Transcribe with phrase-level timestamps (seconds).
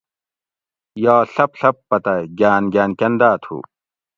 [1.03, 3.57] یا ڷۤپ ڷۤپ پتہ گاۤن گاۤن کنداۤ تُھو